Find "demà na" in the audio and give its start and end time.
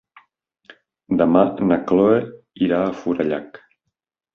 1.21-1.79